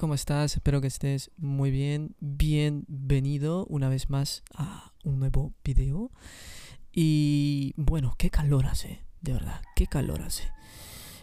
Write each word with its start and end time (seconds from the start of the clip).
¿cómo 0.00 0.14
estás? 0.14 0.54
Espero 0.54 0.80
que 0.80 0.86
estés 0.86 1.30
muy 1.36 1.70
bien. 1.70 2.16
Bienvenido 2.20 3.66
una 3.66 3.90
vez 3.90 4.08
más 4.08 4.42
a 4.54 4.94
un 5.04 5.18
nuevo 5.18 5.52
video. 5.62 6.10
Y 6.90 7.74
bueno, 7.76 8.14
qué 8.16 8.30
calor 8.30 8.64
hace, 8.64 9.04
de 9.20 9.34
verdad, 9.34 9.60
qué 9.76 9.86
calor 9.86 10.22
hace. 10.22 10.44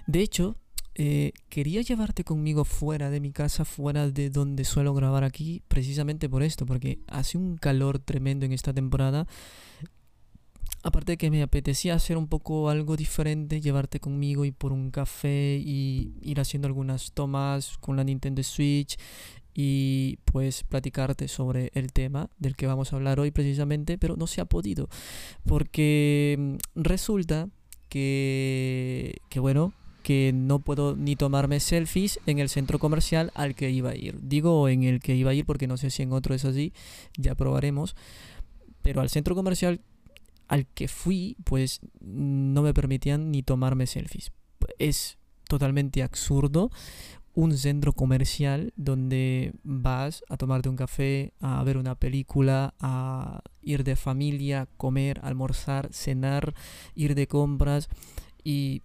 De 0.05 0.21
hecho, 0.21 0.57
eh, 0.93 1.31
quería 1.49 1.81
llevarte 1.81 2.23
conmigo 2.23 2.65
fuera 2.65 3.09
de 3.09 3.19
mi 3.19 3.31
casa, 3.31 3.65
fuera 3.65 4.11
de 4.11 4.29
donde 4.29 4.63
suelo 4.63 4.93
grabar 4.93 5.23
aquí, 5.23 5.63
precisamente 5.67 6.29
por 6.29 6.43
esto, 6.43 6.67
porque 6.67 6.99
hace 7.07 7.39
un 7.39 7.57
calor 7.57 7.97
tremendo 7.97 8.45
en 8.45 8.53
esta 8.53 8.73
temporada 8.73 9.25
aparte 10.83 11.13
de 11.13 11.17
que 11.17 11.31
me 11.31 11.41
apetecía 11.41 11.95
hacer 11.95 12.17
un 12.17 12.27
poco 12.27 12.69
algo 12.69 12.95
diferente, 12.95 13.61
llevarte 13.61 13.99
conmigo 13.99 14.45
y 14.45 14.51
por 14.51 14.71
un 14.71 14.91
café 14.91 15.61
y 15.63 16.13
ir 16.21 16.39
haciendo 16.39 16.67
algunas 16.67 17.11
tomas 17.11 17.77
con 17.79 17.97
la 17.97 18.03
Nintendo 18.03 18.43
Switch 18.43 18.97
y 19.53 20.19
pues 20.25 20.63
platicarte 20.63 21.27
sobre 21.27 21.71
el 21.73 21.91
tema 21.91 22.29
del 22.37 22.55
que 22.55 22.67
vamos 22.67 22.93
a 22.93 22.95
hablar 22.95 23.19
hoy 23.19 23.31
precisamente, 23.31 23.97
pero 23.97 24.15
no 24.15 24.27
se 24.27 24.39
ha 24.39 24.45
podido 24.45 24.87
porque 25.45 26.35
mm, 26.37 26.55
resulta 26.75 27.49
que, 27.89 29.17
que 29.29 29.39
bueno, 29.39 29.73
que 30.07 30.31
no 30.33 30.59
puedo 30.59 30.95
ni 30.95 31.17
tomarme 31.17 31.59
selfies 31.59 32.21
en 32.27 32.39
el 32.39 32.47
centro 32.47 32.79
comercial 32.79 33.29
al 33.35 33.55
que 33.55 33.71
iba 33.71 33.89
a 33.89 33.95
ir. 33.95 34.17
Digo 34.21 34.69
en 34.69 34.83
el 34.83 35.01
que 35.01 35.15
iba 35.15 35.31
a 35.31 35.33
ir 35.33 35.45
porque 35.45 35.67
no 35.67 35.75
sé 35.75 35.89
si 35.89 36.03
en 36.03 36.13
otro 36.13 36.33
es 36.33 36.45
así, 36.45 36.71
ya 37.17 37.35
probaremos. 37.35 37.93
Pero 38.81 39.01
al 39.01 39.09
centro 39.09 39.35
comercial 39.35 39.81
al 40.47 40.65
que 40.67 40.87
fui, 40.87 41.37
pues 41.43 41.81
no 41.99 42.61
me 42.61 42.73
permitían 42.73 43.31
ni 43.31 43.43
tomarme 43.43 43.87
selfies. 43.87 44.31
Es 44.79 45.17
totalmente 45.47 46.03
absurdo 46.03 46.71
un 47.33 47.55
centro 47.55 47.93
comercial 47.93 48.73
donde 48.77 49.53
vas 49.63 50.23
a 50.27 50.37
tomarte 50.37 50.69
un 50.69 50.75
café, 50.75 51.33
a 51.39 51.63
ver 51.63 51.77
una 51.77 51.93
película, 51.93 52.73
a 52.79 53.41
ir 53.61 53.83
de 53.83 53.95
familia, 53.95 54.67
comer, 54.75 55.19
almorzar, 55.21 55.89
cenar, 55.93 56.55
ir 56.95 57.13
de 57.13 57.27
compras 57.27 57.89
y 58.43 58.81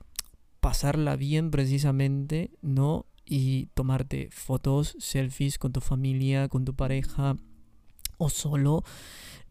pasarla 0.61 1.17
bien 1.17 1.51
precisamente, 1.51 2.51
¿no? 2.61 3.07
Y 3.25 3.67
tomarte 3.73 4.29
fotos, 4.31 4.97
selfies 4.99 5.59
con 5.59 5.73
tu 5.73 5.81
familia, 5.81 6.49
con 6.49 6.67
tu 6.67 6.75
pareja 6.75 7.37
o 8.19 8.29
solo 8.29 8.85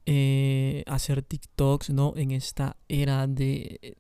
eh, 0.06 0.84
hacer 0.88 1.22
TikToks, 1.22 1.92
¿no? 1.92 2.14
En 2.16 2.32
esta 2.32 2.78
era 2.88 3.28
de, 3.28 3.96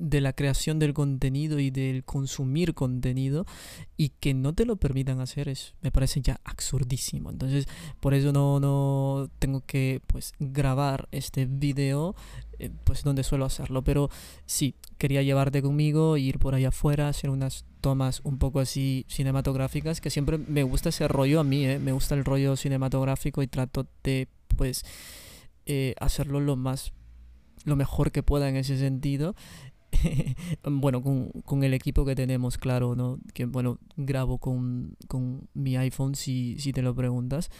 de 0.00 0.20
la 0.20 0.32
creación 0.32 0.78
del 0.78 0.94
contenido 0.94 1.58
y 1.58 1.70
del 1.70 2.04
consumir 2.04 2.74
contenido 2.74 3.44
y 3.96 4.08
que 4.08 4.32
no 4.32 4.54
te 4.54 4.64
lo 4.64 4.76
permitan 4.76 5.20
hacer 5.20 5.48
es 5.48 5.74
me 5.82 5.92
parece 5.92 6.22
ya 6.22 6.40
absurdísimo 6.42 7.30
entonces 7.30 7.68
por 8.00 8.14
eso 8.14 8.32
no, 8.32 8.58
no 8.60 9.28
tengo 9.38 9.62
que 9.66 10.00
pues 10.06 10.32
grabar 10.38 11.06
este 11.12 11.44
video 11.44 12.16
eh, 12.58 12.70
pues 12.84 13.04
donde 13.04 13.22
suelo 13.22 13.44
hacerlo 13.44 13.84
pero 13.84 14.08
sí 14.46 14.74
quería 14.96 15.22
llevarte 15.22 15.60
conmigo 15.60 16.16
ir 16.16 16.38
por 16.38 16.54
allá 16.54 16.68
afuera 16.68 17.08
hacer 17.08 17.28
unas 17.28 17.66
tomas 17.82 18.22
un 18.24 18.38
poco 18.38 18.60
así 18.60 19.04
cinematográficas 19.06 20.00
que 20.00 20.08
siempre 20.08 20.38
me 20.38 20.62
gusta 20.62 20.88
ese 20.88 21.08
rollo 21.08 21.40
a 21.40 21.44
mí 21.44 21.66
¿eh? 21.66 21.78
me 21.78 21.92
gusta 21.92 22.14
el 22.14 22.24
rollo 22.24 22.56
cinematográfico 22.56 23.42
y 23.42 23.48
trato 23.48 23.86
de 24.02 24.28
pues 24.56 24.82
eh, 25.66 25.94
hacerlo 26.00 26.40
lo 26.40 26.56
más 26.56 26.92
lo 27.64 27.76
mejor 27.76 28.10
que 28.10 28.22
pueda 28.22 28.48
en 28.48 28.56
ese 28.56 28.78
sentido. 28.78 29.34
Bueno 30.64 31.02
con, 31.02 31.64
el 31.64 31.74
equipo 31.74 32.04
que 32.04 32.14
tenemos 32.14 32.58
claro 32.58 32.94
no 32.94 33.18
que 33.34 33.44
bueno 33.44 33.78
grabo 33.96 34.38
con, 34.38 34.96
mi 35.54 35.76
iPhone 35.76 36.14
si, 36.14 36.56
si 36.58 36.72
te 36.72 36.82
lo 36.82 36.94
preguntas. 36.94 37.50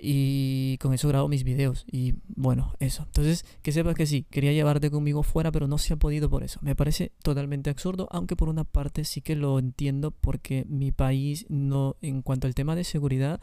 Y 0.00 0.76
con 0.78 0.92
eso 0.92 1.08
grabo 1.08 1.28
mis 1.28 1.44
videos 1.44 1.86
y 1.90 2.14
bueno 2.26 2.74
eso. 2.80 3.04
Entonces 3.04 3.44
que 3.62 3.72
sepas 3.72 3.94
que 3.94 4.06
sí 4.06 4.26
quería 4.28 4.52
llevarte 4.52 4.90
conmigo 4.90 5.22
fuera 5.22 5.52
pero 5.52 5.68
no 5.68 5.78
se 5.78 5.94
ha 5.94 5.96
podido 5.96 6.28
por 6.28 6.42
eso. 6.42 6.58
Me 6.62 6.74
parece 6.74 7.12
totalmente 7.22 7.70
absurdo 7.70 8.08
aunque 8.10 8.36
por 8.36 8.48
una 8.48 8.64
parte 8.64 9.04
sí 9.04 9.20
que 9.20 9.36
lo 9.36 9.58
entiendo 9.58 10.10
porque 10.10 10.64
mi 10.68 10.92
país 10.92 11.46
no 11.48 11.96
en 12.02 12.22
cuanto 12.22 12.46
al 12.46 12.54
tema 12.54 12.74
de 12.74 12.84
seguridad 12.84 13.40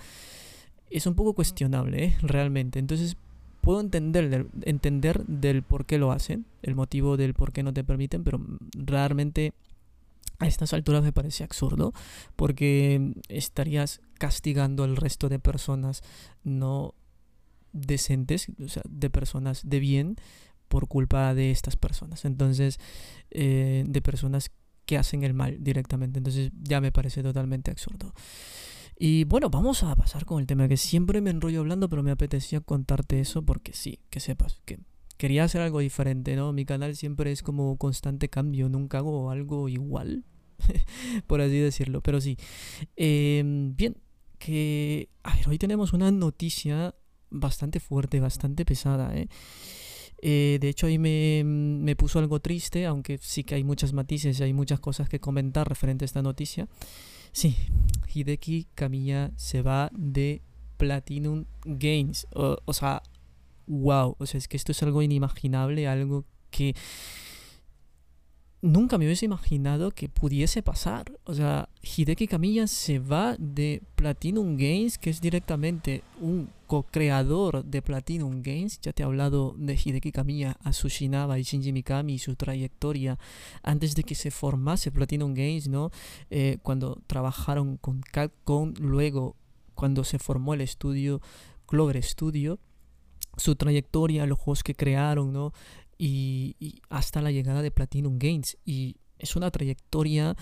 es 0.90 1.08
un 1.08 1.16
poco 1.16 1.34
cuestionable 1.34 2.04
¿eh? 2.04 2.18
realmente. 2.22 2.80
Entonces 2.80 3.16
puedo 3.62 3.80
entender 3.80 4.30
del, 4.30 4.48
entender 4.64 5.26
del 5.26 5.64
por 5.64 5.86
qué 5.86 5.98
lo 5.98 6.12
hacen, 6.12 6.46
el 6.62 6.76
motivo 6.76 7.18
del 7.18 7.34
por 7.34 7.54
qué 7.54 7.64
no 7.64 7.74
te 7.74 7.84
permiten, 7.84 8.24
pero 8.24 8.40
realmente 8.74 9.54
a 10.40 10.48
estas 10.48 10.74
alturas 10.74 11.04
me 11.04 11.14
parece 11.14 11.44
absurdo, 11.44 11.94
porque 12.36 13.14
estarías 13.30 14.02
castigando 14.18 14.84
al 14.84 14.98
resto 14.98 15.30
de 15.30 15.40
personas 15.40 16.02
no 16.44 16.96
decentes, 17.74 18.48
o 18.64 18.68
sea, 18.68 18.84
de 18.90 19.10
personas 19.10 19.62
de 19.64 19.80
bien, 19.80 20.16
por 20.68 20.88
culpa 20.88 21.34
de 21.36 21.52
estas 21.52 21.76
personas. 21.76 22.26
Entonces, 22.26 22.80
eh, 23.30 23.84
de 23.88 24.02
personas 24.02 24.52
que 24.86 24.98
hacen 24.98 25.24
el 25.24 25.34
mal 25.34 25.64
directamente. 25.64 26.18
Entonces, 26.18 26.52
ya 26.62 26.82
me 26.82 26.92
parece 26.92 27.22
totalmente 27.22 27.70
absurdo. 27.72 28.14
Y 28.98 29.24
bueno, 29.24 29.50
vamos 29.50 29.84
a 29.84 29.96
pasar 29.96 30.26
con 30.26 30.40
el 30.40 30.48
tema 30.48 30.68
que 30.68 30.78
siempre 30.78 31.22
me 31.22 31.32
enrollo 31.32 31.62
hablando, 31.62 31.90
pero 31.90 32.04
me 32.04 32.12
apetecía 32.12 32.62
contarte 32.62 33.20
eso 33.20 33.44
porque 33.44 33.74
sí, 33.74 34.00
que 34.10 34.20
sepas 34.20 34.62
que 34.66 34.80
quería 35.22 35.44
hacer 35.44 35.62
algo 35.62 35.82
diferente, 35.82 36.36
¿no? 36.36 36.52
Mi 36.52 36.66
canal 36.66 36.96
siempre 36.96 37.32
es 37.32 37.44
como 37.44 37.78
constante 37.78 38.28
cambio, 38.28 38.70
nunca 38.70 38.98
hago 38.98 39.30
algo 39.30 39.70
igual, 39.70 40.26
por 41.28 41.42
así 41.42 41.60
decirlo, 41.60 42.02
pero 42.02 42.20
sí. 42.20 42.38
Em, 42.96 43.76
bien, 43.76 43.98
que... 44.40 45.10
A 45.22 45.36
ver, 45.36 45.48
hoy 45.48 45.60
tenemos 45.60 45.94
una 45.94 46.10
noticia 46.10 46.96
bastante 47.30 47.80
fuerte, 47.80 48.20
bastante 48.20 48.66
pesada, 48.66 49.16
¿eh? 49.16 49.28
eh 50.24 50.58
de 50.60 50.70
hecho, 50.70 50.88
ahí 50.88 50.98
me, 50.98 51.44
me, 51.46 51.96
puso 51.96 52.18
algo 52.18 52.40
triste, 52.40 52.88
aunque 52.88 53.20
sí 53.20 53.44
que 53.44 53.54
hay 53.54 53.64
muchas 53.64 53.94
matices 53.94 54.40
y 54.40 54.44
hay 54.44 54.54
muchas 54.54 54.80
cosas 54.80 55.08
que 55.08 55.20
comentar 55.20 55.70
referente 55.70 56.04
a 56.04 56.08
esta 56.08 56.24
noticia. 56.24 56.68
Sí, 57.32 57.56
Hideki 58.14 58.68
Kamiya 58.76 59.32
se 59.36 59.62
va 59.62 59.90
de 59.94 60.42
Platinum 60.78 61.46
Games. 61.64 62.28
O, 62.34 62.74
sea, 62.74 63.04
wow. 63.68 64.16
O 64.20 64.26
sea, 64.26 64.38
es 64.38 64.48
que 64.48 64.58
esto 64.58 64.72
es 64.72 64.84
algo 64.84 65.02
inimaginable, 65.02 65.88
algo 65.88 66.26
que 66.50 66.76
nunca 68.62 68.98
me 68.98 69.06
hubiese 69.06 69.26
imaginado 69.26 69.92
que 69.92 70.08
pudiese 70.08 70.62
pasar. 70.62 71.12
O 71.26 71.34
sea, 71.34 71.70
Hideki 71.82 72.28
Kamiya 72.28 72.68
se 72.68 73.00
va 73.00 73.36
de 73.38 73.82
Platinum 73.96 74.56
Games, 74.56 74.98
que 74.98 75.10
es 75.10 75.20
directamente 75.20 76.04
un 76.20 76.50
co-creador 76.68 77.66
de 77.66 77.82
Platinum 77.82 78.42
Games. 78.42 78.80
Ya 78.82 78.94
te 78.94 79.04
he 79.04 79.06
hablado 79.06 79.56
de 79.58 79.74
Hideki 79.74 80.12
Kamiya, 80.12 80.58
Asushinaba 80.64 81.40
y 81.40 81.44
Shinji 81.44 81.74
Mikami 81.74 82.14
y 82.14 82.20
su 82.20 82.36
trayectoria 82.36 83.18
antes 83.64 83.96
de 83.96 84.04
que 84.04 84.16
se 84.16 84.32
formase 84.32 84.92
Platinum 84.92 85.34
Games, 85.34 85.68
¿no? 85.68 85.92
Eh, 86.30 86.58
cuando 86.62 87.02
trabajaron 87.08 87.78
con 87.78 88.02
Capcom, 88.02 88.74
luego 88.80 89.36
cuando 89.74 90.04
se 90.04 90.20
formó 90.20 90.54
el 90.54 90.62
estudio 90.62 91.22
Clover 91.66 92.02
Studio 92.04 92.60
su 93.38 93.56
trayectoria, 93.56 94.26
los 94.26 94.38
juegos 94.38 94.64
que 94.64 94.76
crearon, 94.76 95.32
¿no? 95.32 95.54
Y, 96.04 96.82
hasta 96.90 97.22
la 97.22 97.32
llegada 97.32 97.62
de 97.62 97.70
Platinum 97.70 98.18
Games. 98.18 98.58
Y 98.66 98.98
es 99.20 99.36
una 99.36 99.52
trayectoria 99.52 100.36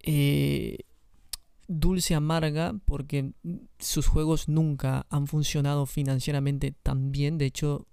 eh, 0.00 0.78
dulce 1.68 2.14
amarga 2.14 2.74
porque 2.84 3.32
sus 3.78 4.08
juegos 4.08 4.48
nunca 4.48 5.06
han 5.08 5.28
funcionado 5.28 5.86
financieramente 5.86 6.72
tan 6.72 7.12
bien. 7.12 7.38
De 7.38 7.46
hecho, 7.46 7.86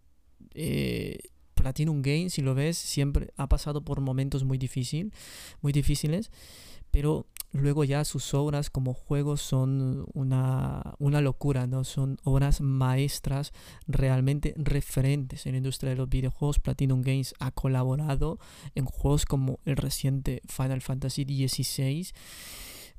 eh, 0.56 1.20
Platinum 1.54 2.02
Games, 2.02 2.34
si 2.34 2.42
lo 2.42 2.56
ves, 2.56 2.78
siempre 2.78 3.34
ha 3.38 3.48
pasado 3.48 3.84
por 3.84 4.02
momentos 4.02 4.44
muy, 4.44 4.58
difícil, 4.58 5.14
muy 5.62 5.74
difíciles. 5.74 6.32
Pero 6.90 7.28
luego 7.54 7.84
ya 7.84 8.04
sus 8.04 8.34
obras 8.34 8.70
como 8.70 8.94
juegos 8.94 9.42
son 9.42 10.06
una, 10.14 10.96
una, 11.00 11.22
locura, 11.22 11.68
¿no? 11.68 11.84
Son 11.84 12.18
obras 12.24 12.62
maestras 12.62 13.54
realmente 13.88 14.54
referentes 14.58 15.46
en 15.46 15.54
la 15.54 15.60
industria 15.60 15.92
de 15.92 15.98
los 15.98 16.10
videojuegos. 16.10 16.60
Platinum 16.60 17.02
Games 17.02 17.36
ha 17.40 17.52
colaborado 17.52 18.40
en 18.76 18.86
juegos 18.86 19.26
como 19.26 19.60
el 19.66 19.78
reciente 19.78 20.42
Final 20.48 20.82
Fantasy 20.82 21.24
XVI. 21.26 22.12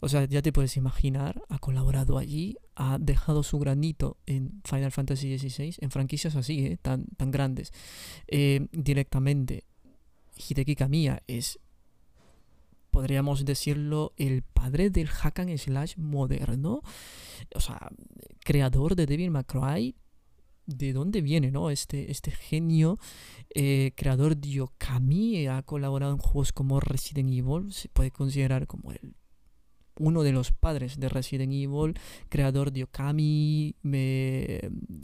O 0.01 0.09
sea, 0.09 0.25
ya 0.27 0.43
te 0.43 0.53
puedes 0.53 0.77
imaginar, 0.77 1.43
ha 1.49 1.59
colaborado 1.59 2.19
allí, 2.19 2.57
ha 2.77 2.99
dejado 3.01 3.43
su 3.43 3.59
granito 3.59 4.19
en 4.27 4.61
Final 4.65 4.93
Fantasy 4.93 5.37
XVI, 5.39 5.77
en 5.81 5.91
franquicias 5.91 6.37
así, 6.37 6.67
¿eh? 6.67 6.79
tan, 6.81 7.07
tan 7.17 7.31
grandes. 7.31 7.73
Eh, 8.29 8.69
directamente, 8.73 9.65
Hideki 10.37 10.77
Kamiya 10.77 11.23
es 11.27 11.59
podríamos 12.95 13.45
decirlo, 13.45 14.13
el 14.17 14.43
padre 14.43 14.89
del 14.89 15.09
hack 15.09 15.41
and 15.41 15.59
slash 15.59 15.97
moderno. 15.97 16.81
O 17.53 17.61
sea, 17.61 17.91
creador 18.45 18.95
de 18.95 19.07
Devil 19.07 19.33
May 19.33 19.43
Cry. 19.43 19.97
¿De 20.67 20.93
dónde 20.93 21.21
viene, 21.21 21.51
no? 21.51 21.71
Este, 21.71 22.11
este 22.11 22.31
genio, 22.31 22.99
eh, 23.55 23.93
creador 23.97 24.37
de 24.37 24.61
Okami, 24.63 25.47
ha 25.49 25.63
colaborado 25.63 26.13
en 26.13 26.19
juegos 26.19 26.53
como 26.53 26.81
Resident 26.81 27.31
Evil, 27.31 27.71
se 27.71 27.89
puede 27.89 28.11
considerar 28.11 28.67
como 28.67 28.93
el 28.93 29.15
uno 29.99 30.23
de 30.23 30.33
los 30.33 30.53
padres 30.53 30.99
de 30.99 31.09
Resident 31.09 31.53
Evil, 31.53 31.95
creador 32.29 32.73
de 32.73 32.85
Okami, 32.85 33.77
me, 33.83 34.61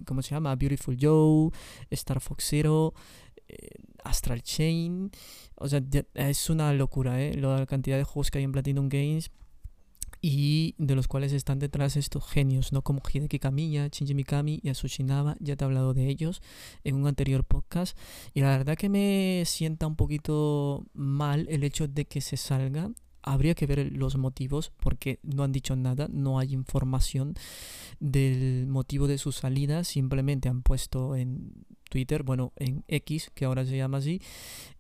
¿cómo 0.07 0.23
se 0.23 0.31
llama? 0.31 0.57
Beautiful 0.57 0.97
Joe, 1.01 1.51
Star 1.91 2.21
Fox 2.21 2.47
Zero, 2.49 2.95
eh, 2.95 3.30
Astral 4.05 4.43
Chain. 4.43 5.11
O 5.57 5.69
sea, 5.69 5.83
es 6.15 6.51
una 6.51 6.73
locura, 6.73 7.23
¿eh? 7.23 7.35
La 7.35 7.67
cantidad 7.67 7.97
de 7.97 8.05
juegos 8.05 8.31
que 8.31 8.39
hay 8.39 8.45
en 8.45 8.53
Platinum 8.53 8.89
Games 8.89 9.31
y 10.23 10.75
de 10.79 10.95
los 10.95 11.09
cuales 11.09 11.33
están 11.33 11.59
detrás 11.59 11.97
estos 11.97 12.27
genios, 12.27 12.73
¿no? 12.73 12.83
Como 12.83 13.01
Hideki 13.01 13.39
Kamiya, 13.39 13.89
Shinji 13.89 14.15
Mikami 14.15 14.61
y 14.63 14.69
Asushinaba, 14.69 15.37
ya 15.41 15.57
te 15.57 15.65
he 15.65 15.67
hablado 15.67 15.95
de 15.95 16.09
ellos 16.09 16.43
en 16.85 16.97
un 16.97 17.07
anterior 17.07 17.45
podcast 17.45 17.97
y 18.35 18.41
la 18.41 18.49
verdad 18.49 18.77
que 18.77 18.89
me 18.89 19.45
sienta 19.47 19.87
un 19.87 19.97
poquito 19.97 20.85
mal 20.93 21.47
el 21.49 21.65
hecho 21.65 21.89
de 21.89 22.05
que 22.05 22.21
se 22.21 22.37
salga 22.37 22.91
habría 23.23 23.55
que 23.55 23.67
ver 23.67 23.93
los 23.93 24.17
motivos 24.17 24.73
porque 24.79 25.21
no 25.23 25.43
han 25.43 25.53
dicho 25.53 25.77
nada, 25.77 26.09
no 26.11 26.39
hay 26.39 26.53
información 26.53 27.35
del 27.99 28.67
motivo 28.67 29.07
de 29.07 29.19
su 29.19 29.33
salida, 29.33 29.85
simplemente 29.85 30.49
han 30.49 30.63
puesto 30.63 31.17
en 31.17 31.67
Twitter, 31.91 32.23
bueno, 32.23 32.55
en 32.57 32.85
X, 32.89 33.31
que 33.35 33.45
ahora 33.45 33.67
se 33.67 33.77
llama 33.77 33.99
así, 33.99 34.23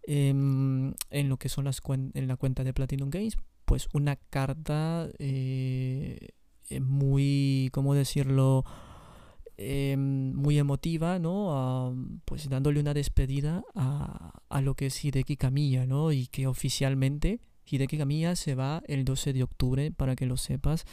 em, 0.05 0.95
en 1.11 1.29
lo 1.29 1.37
que 1.37 1.51
son 1.51 1.67
las 1.67 1.83
en 2.15 2.29
la 2.29 2.37
cuenta 2.37 2.65
de 2.65 2.73
Platinum 2.73 3.11
Games, 3.11 3.37
pues 3.67 3.89
una 3.93 4.17
carta 4.17 5.11
eh, 5.19 6.31
eh, 6.71 6.81
muy, 6.81 7.69
¿cómo 7.73 7.95
decirlo? 7.95 8.65
Em, 9.59 10.33
muy 10.35 10.59
emotiva, 10.59 11.19
¿no? 11.19 11.95
pues 12.25 12.49
dándole 12.49 12.81
una 12.81 12.95
despedida 12.95 13.63
a, 13.75 14.41
a, 14.49 14.61
lo 14.63 14.75
que 14.75 14.87
es 14.87 15.05
Hideki 15.05 15.37
Kamiya, 15.37 15.85
¿no? 15.85 16.13
Y 16.13 16.29
que 16.29 16.47
oficialmente 16.47 17.41
Hideki 17.71 17.99
Kamiya 17.99 18.37
se 18.37 18.55
va 18.55 18.83
el 18.87 19.05
12 19.05 19.33
de 19.33 19.43
octubre, 19.43 19.91
para 19.91 20.17
que 20.17 20.27
lo 20.27 20.37
sepas. 20.37 20.85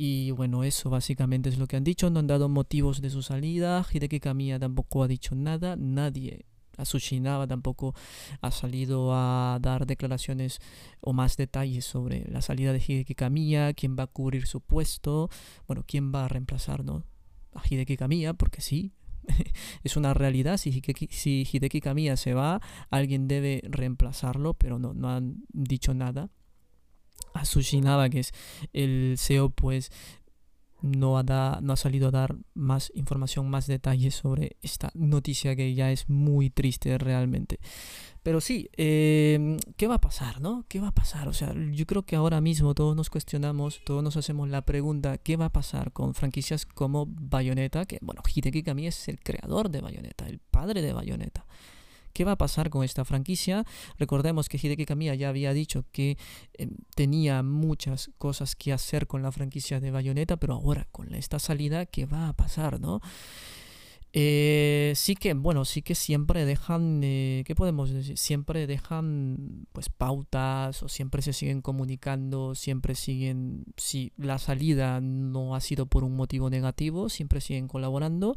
Y 0.00 0.30
bueno, 0.30 0.62
eso 0.62 0.90
básicamente 0.90 1.48
es 1.48 1.58
lo 1.58 1.66
que 1.66 1.76
han 1.76 1.82
dicho. 1.82 2.08
No 2.08 2.20
han 2.20 2.28
dado 2.28 2.48
motivos 2.48 3.00
de 3.00 3.10
su 3.10 3.20
salida. 3.22 3.84
Hideki 3.92 4.20
Kamiya 4.20 4.60
tampoco 4.60 5.02
ha 5.02 5.08
dicho 5.08 5.34
nada. 5.34 5.74
Nadie 5.74 6.46
Asushinaba 6.76 7.48
tampoco 7.48 7.94
ha 8.40 8.52
salido 8.52 9.10
a 9.12 9.58
dar 9.60 9.86
declaraciones 9.86 10.60
o 11.00 11.12
más 11.12 11.36
detalles 11.36 11.84
sobre 11.84 12.24
la 12.30 12.40
salida 12.40 12.72
de 12.72 12.78
Hideki 12.78 13.16
Kamiya, 13.16 13.74
quién 13.74 13.96
va 13.98 14.04
a 14.04 14.06
cubrir 14.06 14.46
su 14.46 14.60
puesto, 14.60 15.28
bueno, 15.66 15.82
quién 15.84 16.14
va 16.14 16.26
a 16.26 16.28
reemplazar 16.28 16.84
¿no? 16.84 17.02
a 17.52 17.62
Hideki 17.68 17.96
Kamiya, 17.96 18.34
porque 18.34 18.60
sí, 18.60 18.92
es 19.82 19.96
una 19.96 20.14
realidad, 20.14 20.56
si 20.56 20.70
Hideki, 20.70 21.08
si 21.10 21.44
Hideki 21.52 21.80
Kamiya 21.80 22.16
se 22.16 22.34
va, 22.34 22.60
alguien 22.90 23.26
debe 23.26 23.62
reemplazarlo, 23.64 24.54
pero 24.54 24.78
no, 24.78 24.94
no 24.94 25.10
han 25.10 25.42
dicho 25.52 25.94
nada. 25.94 26.30
Asushinaba, 27.40 28.08
que 28.08 28.20
es 28.20 28.32
el 28.72 29.16
CEO, 29.18 29.50
pues 29.50 29.90
no 30.80 31.18
ha, 31.18 31.58
no 31.60 31.72
ha 31.72 31.76
salido 31.76 32.08
a 32.08 32.12
dar 32.12 32.36
más 32.54 32.92
información, 32.94 33.50
más 33.50 33.66
detalles 33.66 34.14
sobre 34.14 34.56
esta 34.62 34.90
noticia 34.94 35.56
que 35.56 35.74
ya 35.74 35.90
es 35.90 36.08
muy 36.08 36.50
triste 36.50 36.96
realmente. 36.98 37.58
Pero 38.22 38.40
sí, 38.40 38.68
em, 38.76 39.58
¿qué 39.76 39.86
va 39.86 39.96
a 39.96 40.00
pasar, 40.00 40.40
no? 40.40 40.64
¿Qué 40.68 40.80
va 40.80 40.88
a 40.88 40.94
pasar? 40.94 41.28
O 41.28 41.32
sea, 41.32 41.54
yo 41.72 41.86
creo 41.86 42.02
que 42.02 42.16
ahora 42.16 42.40
mismo 42.40 42.74
todos 42.74 42.94
nos 42.94 43.10
cuestionamos, 43.10 43.80
todos 43.84 44.02
nos 44.02 44.16
hacemos 44.16 44.48
la 44.48 44.62
pregunta, 44.62 45.18
¿qué 45.18 45.36
va 45.36 45.46
a 45.46 45.52
pasar 45.52 45.92
con 45.92 46.14
franquicias 46.14 46.66
como 46.66 47.06
Bayonetta? 47.06 47.86
Que, 47.86 47.98
bueno, 48.02 48.22
Hideki 48.22 48.62
Kami 48.62 48.86
es 48.86 49.08
el 49.08 49.20
creador 49.20 49.70
de 49.70 49.80
Bayonetta, 49.80 50.26
el 50.26 50.38
padre 50.38 50.82
de 50.82 50.92
Bayonetta. 50.92 51.46
¿Qué 52.18 52.24
va 52.24 52.32
a 52.32 52.36
pasar 52.36 52.68
con 52.68 52.82
esta 52.82 53.04
franquicia? 53.04 53.64
Recordemos 53.96 54.48
que 54.48 54.58
Hideki 54.60 54.86
Kamiya 54.86 55.14
ya 55.14 55.28
había 55.28 55.52
dicho 55.52 55.84
que 55.92 56.18
em, 56.54 56.70
tenía 56.96 57.44
muchas 57.44 58.10
cosas 58.18 58.56
que 58.56 58.72
hacer 58.72 59.06
con 59.06 59.22
la 59.22 59.30
franquicia 59.30 59.78
de 59.78 59.92
Bayonetta, 59.92 60.36
pero 60.36 60.54
ahora 60.54 60.88
con 60.90 61.14
esta 61.14 61.38
salida, 61.38 61.86
¿qué 61.86 62.06
va 62.06 62.30
a 62.30 62.32
pasar, 62.32 62.80
no? 62.80 63.00
Eh, 64.12 64.94
sí 64.96 65.14
que, 65.14 65.32
bueno, 65.34 65.64
sí 65.64 65.80
que 65.82 65.94
siempre 65.94 66.44
dejan, 66.44 67.02
eh, 67.04 67.44
¿qué 67.46 67.54
podemos 67.54 67.92
decir? 67.92 68.18
Siempre 68.18 68.66
dejan, 68.66 69.68
pues, 69.72 69.88
pautas 69.88 70.82
o 70.82 70.88
siempre 70.88 71.22
se 71.22 71.32
siguen 71.32 71.62
comunicando, 71.62 72.56
siempre 72.56 72.96
siguen, 72.96 73.64
si 73.76 74.12
la 74.16 74.38
salida 74.38 75.00
no 75.00 75.54
ha 75.54 75.60
sido 75.60 75.86
por 75.86 76.02
un 76.02 76.16
motivo 76.16 76.50
negativo, 76.50 77.10
siempre 77.10 77.40
siguen 77.40 77.68
colaborando. 77.68 78.34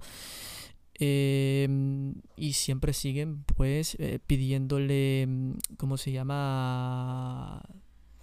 Em, 1.03 2.13
y 2.35 2.53
siempre 2.53 2.93
siguen 2.93 3.43
pues 3.43 3.95
eh, 3.97 4.19
pidiéndole, 4.27 5.25
mm, 5.27 5.53
¿cómo 5.77 5.97
se 5.97 6.11
llama? 6.11 7.63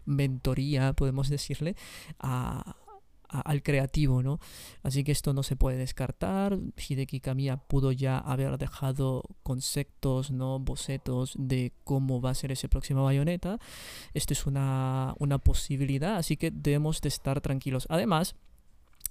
Mentoría, 0.05 0.93
podemos 0.93 1.29
decirle, 1.29 1.75
al 2.21 3.63
creativo, 3.65 4.23
¿no? 4.23 4.39
Así 4.85 5.03
que 5.03 5.11
esto 5.11 5.33
no 5.35 5.43
se 5.43 5.57
puede 5.57 5.77
descartar. 5.77 6.57
Hideki 6.77 7.19
Kamiya 7.19 7.57
pudo 7.57 7.91
ya 7.91 8.17
haber 8.19 8.57
dejado 8.59 9.25
conceptos, 9.43 10.31
¿no? 10.31 10.61
Bocetos 10.61 11.35
de 11.37 11.73
cómo 11.83 12.21
va 12.21 12.31
a 12.31 12.35
ser 12.35 12.53
ese 12.53 12.69
próximo 12.69 13.03
bayoneta. 13.05 13.59
Esto 14.15 14.35
es 14.35 14.47
una, 14.47 15.15
una 15.19 15.39
posibilidad, 15.39 16.17
así 16.17 16.37
que 16.37 16.53
debemos 16.53 17.01
de 17.01 17.09
estar 17.09 17.41
tranquilos. 17.41 17.87
Además, 17.91 18.37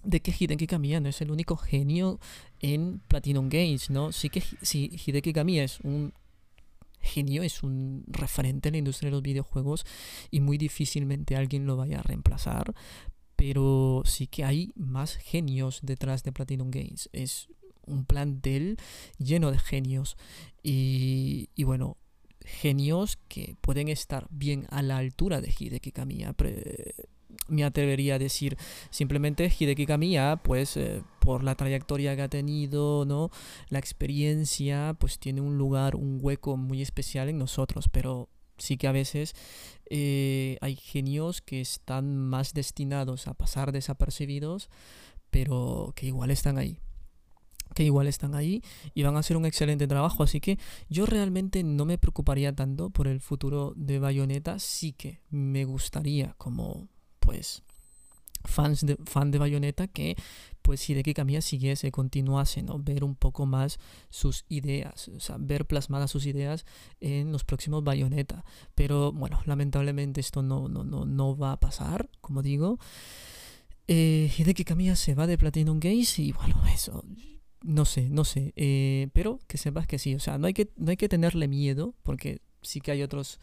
de 0.08 0.22
que 0.22 0.34
Hideki 0.38 0.68
Kamiya 0.68 1.02
no 1.02 1.10
es 1.10 1.20
el 1.20 1.32
único 1.32 1.58
genio 1.58 2.20
en 2.62 3.00
Platinum 3.10 3.50
Games, 3.50 3.90
¿no? 3.90 4.14
Sí 4.14 4.30
que 4.30 4.42
si 4.62 4.90
Hideki 5.06 5.34
Kamiya 5.34 5.66
es 5.66 5.82
un 5.82 6.14
genio, 7.02 7.44
es 7.44 7.62
un 7.62 8.06
referente 8.08 8.70
en 8.70 8.74
la 8.74 8.78
industria 8.80 9.10
de 9.10 9.18
los 9.18 9.22
videojuegos 9.22 9.86
y 10.32 10.40
muy 10.40 10.58
difícilmente 10.58 11.36
alguien 11.36 11.66
lo 11.66 11.76
vaya 11.76 12.00
a 12.00 12.04
reemplazar, 12.04 12.74
pero 13.36 14.02
sí 14.06 14.28
que 14.28 14.46
hay 14.46 14.72
más 14.76 15.18
genios 15.18 15.82
detrás 15.84 16.24
de 16.24 16.32
Platinum 16.32 16.72
Games. 16.72 17.10
Es 17.12 17.50
un 17.86 18.06
plantel 18.06 18.78
lleno 19.18 19.52
de 19.52 19.60
genios 19.60 20.16
y, 20.64 21.50
y 21.54 21.66
bueno, 21.66 21.98
genios 22.46 23.18
que 23.28 23.58
pueden 23.60 23.90
estar 23.90 24.28
bien 24.30 24.68
a 24.70 24.82
la 24.82 24.98
altura 24.98 25.42
de 25.42 25.54
Hideki 25.58 25.92
Kamiya 25.92 26.32
me 27.48 27.64
atrevería 27.64 28.16
a 28.16 28.20
decir. 28.20 28.58
Simplemente 28.90 29.52
Hideki 29.58 29.86
Kamiya, 29.86 30.38
pues 30.44 30.78
eh, 30.78 31.02
por 31.20 31.44
la 31.44 31.56
trayectoria 31.56 32.16
que 32.16 32.22
ha 32.22 32.30
tenido, 32.30 33.06
¿no? 33.06 33.30
La 33.70 33.80
experiencia, 33.80 34.96
pues 35.00 35.20
tiene 35.20 35.42
un 35.42 35.58
lugar, 35.58 35.96
un 35.96 36.20
hueco 36.22 36.58
muy 36.58 36.82
especial 36.82 37.30
en 37.30 37.38
nosotros, 37.38 37.90
pero 37.90 38.30
sí 38.58 38.78
que 38.78 38.88
a 38.88 38.92
veces 38.92 39.36
eh, 39.90 40.58
hay 40.62 40.76
genios 40.76 41.42
que 41.42 41.62
están 41.62 42.18
más 42.18 42.54
destinados 42.54 43.28
a 43.28 43.34
pasar 43.34 43.72
desapercibidos, 43.72 44.70
pero 45.30 45.94
que 45.96 46.08
igual 46.08 46.32
están 46.32 46.58
ahí 46.58 46.80
que 47.78 47.84
igual 47.84 48.08
están 48.08 48.34
ahí 48.34 48.64
y 48.96 49.04
van 49.04 49.16
a 49.18 49.20
hacer 49.20 49.38
un 49.38 49.46
excelente 49.46 49.88
trabajo. 49.88 50.24
Así 50.24 50.40
que 50.40 50.58
yo 50.90 51.06
realmente 51.06 51.64
no 51.64 51.86
me 51.86 52.00
preocuparía 52.00 52.56
tanto 52.56 52.90
por 52.90 53.08
el 53.08 53.22
futuro 53.22 53.74
de 53.76 54.00
Bayonetta. 54.00 54.58
Sí 54.58 54.94
que 54.94 55.22
me 55.30 55.64
gustaría 55.64 56.34
como 56.40 56.88
pues 57.28 57.62
fans 58.46 58.86
de, 58.86 58.96
fan 59.04 59.32
de 59.32 59.38
Bayonetta 59.38 59.88
que 59.88 60.16
pues 60.62 60.90
Hideki 60.90 61.14
Kamiya 61.14 61.42
siguiese, 61.42 61.92
continuase, 61.92 62.62
¿no? 62.62 62.80
Ver 62.80 63.04
un 63.04 63.16
poco 63.16 63.46
más 63.46 63.80
sus 64.10 64.46
ideas, 64.48 65.10
o 65.10 65.20
sea, 65.20 65.36
ver 65.38 65.66
plasmadas 65.66 66.12
sus 66.12 66.26
ideas 66.26 66.66
en 67.02 67.34
los 67.34 67.44
próximos 67.44 67.84
Bayonetta. 67.84 68.46
Pero 68.76 69.12
bueno, 69.12 69.42
lamentablemente 69.46 70.22
esto 70.22 70.42
no, 70.42 70.70
no, 70.70 70.86
no, 70.86 71.06
no 71.06 71.38
va 71.38 71.52
a 71.52 71.60
pasar, 71.60 72.10
como 72.22 72.42
digo. 72.42 72.80
Eh, 73.90 74.32
Hideki 74.38 74.64
Kamiya 74.64 74.96
se 74.96 75.16
va 75.16 75.28
de 75.28 75.38
Platinum 75.38 75.80
Games 75.82 76.18
y 76.20 76.32
bueno, 76.32 76.62
eso, 76.74 77.04
no 77.62 77.84
sé, 77.84 78.10
no 78.10 78.24
sé. 78.24 78.54
Eh, 78.56 79.10
pero 79.12 79.40
que 79.48 79.58
sepas 79.58 79.86
que 79.86 80.00
sí, 80.00 80.16
o 80.16 80.20
sea, 80.20 80.38
no 80.38 80.48
hay 80.48 80.54
que, 80.54 80.70
no 80.78 80.92
hay 80.92 80.98
que 80.98 81.10
tenerle 81.10 81.50
miedo 81.50 81.94
porque 82.04 82.40
sí 82.62 82.80
que 82.80 82.92
hay 82.92 83.04
otros 83.04 83.40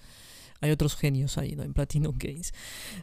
hay 0.64 0.70
otros 0.70 0.96
genios 0.96 1.36
ahí, 1.36 1.54
¿no? 1.56 1.62
En 1.62 1.74
Platinum 1.74 2.16
Games. 2.16 2.52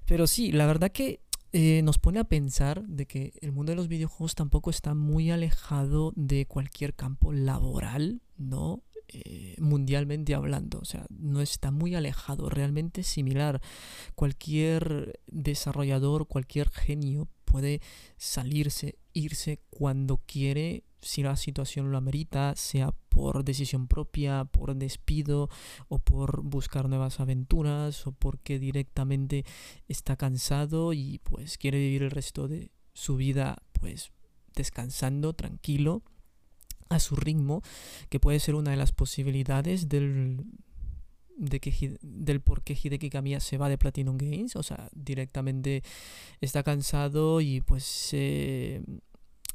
Pero 0.05 0.25
sí, 0.25 0.51
la 0.51 0.65
verdad 0.65 0.91
que 0.91 1.21
eh, 1.53 1.81
nos 1.83 1.99
pone 1.99 2.19
a 2.19 2.23
pensar 2.23 2.83
de 2.87 3.05
que 3.05 3.33
el 3.41 3.51
mundo 3.51 3.71
de 3.71 3.75
los 3.75 3.87
videojuegos 3.87 4.35
tampoco 4.35 4.69
está 4.69 4.95
muy 4.95 5.31
alejado 5.31 6.11
de 6.15 6.47
cualquier 6.47 6.95
campo 6.95 7.31
laboral, 7.33 8.21
¿no? 8.37 8.83
Eh, 9.09 9.55
mundialmente 9.59 10.33
hablando, 10.33 10.79
o 10.79 10.85
sea, 10.85 11.05
no 11.09 11.41
está 11.41 11.69
muy 11.69 11.93
alejado, 11.93 12.49
realmente 12.49 13.03
similar. 13.03 13.61
Cualquier 14.15 15.19
desarrollador, 15.27 16.27
cualquier 16.27 16.69
genio 16.69 17.27
puede 17.45 17.81
salirse, 18.17 18.97
irse 19.13 19.59
cuando 19.69 20.17
quiere 20.25 20.83
si 21.01 21.23
la 21.23 21.35
situación 21.35 21.91
lo 21.91 21.97
amerita, 21.97 22.55
sea 22.55 22.91
por 23.09 23.43
decisión 23.43 23.87
propia, 23.87 24.45
por 24.45 24.75
despido 24.75 25.49
o 25.87 25.99
por 25.99 26.43
buscar 26.43 26.87
nuevas 26.87 27.19
aventuras 27.19 28.05
o 28.05 28.11
porque 28.11 28.59
directamente 28.59 29.45
está 29.87 30.15
cansado 30.15 30.93
y 30.93 31.19
pues 31.23 31.57
quiere 31.57 31.79
vivir 31.79 32.03
el 32.03 32.11
resto 32.11 32.47
de 32.47 32.71
su 32.93 33.15
vida 33.15 33.63
pues 33.73 34.11
descansando, 34.55 35.33
tranquilo, 35.33 36.03
a 36.89 36.99
su 36.99 37.15
ritmo, 37.15 37.61
que 38.09 38.19
puede 38.19 38.39
ser 38.39 38.55
una 38.55 38.71
de 38.71 38.77
las 38.77 38.91
posibilidades 38.91 39.89
del 39.89 40.45
de 41.41 41.59
que, 41.59 41.97
del 42.01 42.39
por 42.39 42.63
qué 42.63 42.77
Hideki 42.81 43.09
Kamiya 43.09 43.39
se 43.39 43.57
va 43.57 43.67
de 43.67 43.77
Platinum 43.77 44.17
Games. 44.17 44.55
O 44.55 44.63
sea, 44.63 44.89
directamente 44.93 45.83
está 46.39 46.61
cansado 46.63 47.41
y 47.41 47.61
pues 47.61 48.15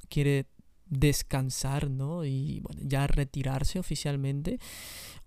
quiere 0.09 0.47
descansar, 0.87 1.89
¿no? 1.89 2.25
Y 2.25 2.61
bueno, 2.61 2.83
ya 2.85 3.07
retirarse 3.07 3.79
oficialmente. 3.79 4.59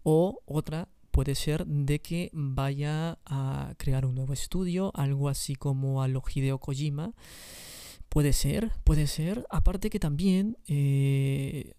O 0.04 0.42
otra 0.46 0.90
puede 1.12 1.34
ser 1.36 1.66
de 1.66 2.00
que 2.00 2.30
vaya 2.34 3.20
a 3.26 3.74
crear 3.78 4.06
un 4.06 4.16
nuevo 4.16 4.34
estudio, 4.34 4.92
algo 4.96 5.30
así 5.30 5.56
como 5.56 6.04
a 6.04 6.10
lo 6.10 6.22
Hideo 6.22 6.60
Kojima. 6.60 7.14
Puede 8.10 8.34
ser, 8.34 8.72
puede 8.84 9.08
ser. 9.08 9.46
Aparte 9.50 9.90
que 9.90 10.00
también, 10.00 10.58
eh, 10.68 11.74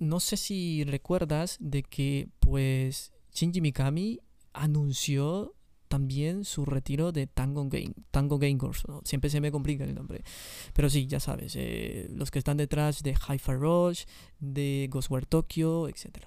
no 0.00 0.18
sé 0.18 0.36
si 0.36 0.82
recuerdas 0.84 1.58
de 1.60 1.84
que 1.84 2.28
pues 2.40 3.12
Shinji 3.36 3.60
Mikami 3.60 4.18
anunció 4.54 5.54
también 5.88 6.44
su 6.44 6.64
retiro 6.64 7.12
de 7.12 7.26
Tango 7.26 7.68
Game, 7.68 7.92
Tango 8.10 8.38
Game 8.38 8.58
Siempre 9.04 9.30
se 9.30 9.40
me 9.40 9.52
complica 9.52 9.84
el 9.84 9.94
nombre. 9.94 10.24
Pero 10.72 10.88
sí, 10.88 11.06
ya 11.06 11.20
sabes, 11.20 11.54
eh, 11.54 12.08
los 12.10 12.30
que 12.30 12.38
están 12.38 12.56
detrás 12.56 13.02
de 13.02 13.12
Hi-Fi 13.12 13.52
Rush, 13.52 14.04
de 14.40 14.88
Ghostware 14.90 15.26
Tokyo, 15.26 15.86
etc. 15.86 16.24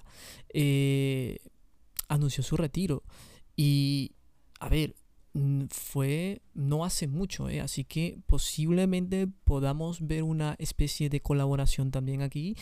Eh, 0.54 1.38
anunció 2.08 2.44
su 2.44 2.56
retiro. 2.56 3.02
Y, 3.56 4.12
a 4.60 4.68
ver, 4.68 4.94
fue 5.70 6.42
no 6.54 6.84
hace 6.84 7.06
mucho, 7.06 7.48
¿eh? 7.48 7.60
así 7.60 7.84
que 7.84 8.18
posiblemente 8.26 9.28
podamos 9.44 10.04
ver 10.06 10.24
una 10.24 10.56
especie 10.58 11.08
de 11.08 11.20
colaboración 11.20 11.90
también 11.90 12.22
aquí. 12.22 12.56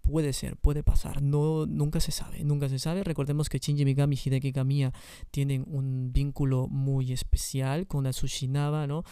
Puede 0.00 0.32
ser, 0.32 0.56
puede 0.56 0.82
pasar, 0.82 1.22
no, 1.22 1.64
nunca 1.66 2.00
se 2.00 2.12
sabe, 2.12 2.44
nunca 2.44 2.68
se 2.68 2.78
sabe. 2.78 3.04
Recordemos 3.04 3.48
que 3.48 3.58
Shinji 3.58 3.84
Mikami 3.84 4.16
y 4.16 4.28
Hideki 4.28 4.52
Kamiya 4.52 4.92
tienen 5.30 5.64
un 5.66 6.12
vínculo 6.12 6.68
muy 6.68 7.12
especial 7.12 7.86
con 7.86 8.04
la 8.04 8.10
Tsushinaba, 8.10 8.86
¿no? 8.86 9.04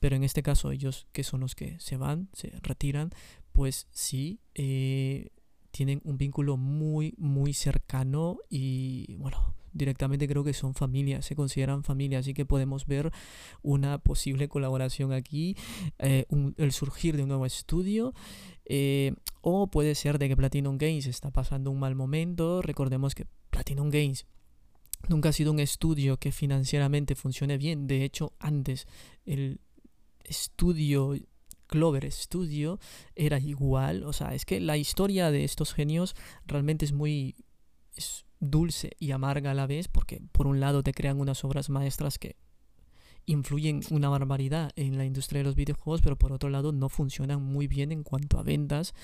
Pero 0.00 0.16
en 0.16 0.24
este 0.24 0.42
caso 0.42 0.72
ellos, 0.72 1.06
que 1.12 1.22
son 1.22 1.40
los 1.40 1.54
que 1.54 1.78
se 1.78 1.96
van, 1.96 2.28
se 2.32 2.52
retiran, 2.62 3.10
pues 3.52 3.86
sí, 3.90 4.40
eh, 4.54 5.30
tienen 5.70 6.00
un 6.04 6.18
vínculo 6.18 6.56
muy, 6.56 7.14
muy 7.16 7.52
cercano 7.52 8.38
y 8.48 9.14
bueno, 9.16 9.54
directamente 9.72 10.28
creo 10.28 10.44
que 10.44 10.52
son 10.52 10.74
familia, 10.74 11.22
se 11.22 11.36
consideran 11.36 11.84
familia, 11.84 12.18
así 12.18 12.34
que 12.34 12.44
podemos 12.44 12.86
ver 12.86 13.12
una 13.62 13.98
posible 13.98 14.48
colaboración 14.48 15.12
aquí, 15.12 15.56
eh, 15.98 16.26
el 16.56 16.72
surgir 16.72 17.16
de 17.16 17.22
un 17.22 17.28
nuevo 17.28 17.46
estudio. 17.46 18.14
Eh, 18.66 19.14
o 19.40 19.68
puede 19.68 19.94
ser 19.94 20.18
de 20.18 20.28
que 20.28 20.36
Platinum 20.36 20.78
Games 20.78 21.06
está 21.06 21.30
pasando 21.30 21.70
un 21.70 21.80
mal 21.80 21.94
momento. 21.94 22.62
Recordemos 22.62 23.14
que 23.14 23.26
Platinum 23.50 23.90
Games 23.90 24.26
nunca 25.08 25.30
ha 25.30 25.32
sido 25.32 25.50
un 25.52 25.60
estudio 25.60 26.18
que 26.18 26.30
financieramente 26.30 27.14
funcione 27.14 27.58
bien. 27.58 27.86
De 27.86 28.04
hecho, 28.04 28.32
antes 28.38 28.86
el 29.24 29.60
estudio 30.24 31.16
Clover 31.70 32.10
Studio 32.10 32.78
era 33.14 33.38
igual. 33.38 34.04
O 34.04 34.12
sea, 34.12 34.34
es 34.34 34.44
que 34.44 34.60
la 34.60 34.76
historia 34.76 35.30
de 35.30 35.44
estos 35.44 35.72
genios 35.72 36.14
realmente 36.46 36.84
es 36.84 36.92
muy 36.92 37.36
dulce 38.40 38.96
y 38.98 39.12
amarga 39.12 39.52
a 39.52 39.54
la 39.54 39.66
vez, 39.66 39.88
porque 39.88 40.20
por 40.32 40.46
un 40.46 40.60
lado 40.60 40.82
te 40.82 40.92
crean 40.92 41.20
unas 41.20 41.44
obras 41.44 41.70
maestras 41.70 42.18
que 42.18 42.36
influyen 43.26 43.82
una 43.90 44.08
barbaridad 44.08 44.72
en 44.76 44.98
la 44.98 45.04
industria 45.04 45.40
de 45.40 45.44
los 45.44 45.54
videojuegos, 45.54 46.00
pero 46.00 46.16
por 46.16 46.32
otro 46.32 46.50
lado 46.50 46.72
no 46.72 46.88
funcionan 46.88 47.42
muy 47.42 47.66
bien 47.68 47.92
en 47.92 48.02
cuanto 48.02 48.38
a 48.38 48.42
ventas 48.42 48.94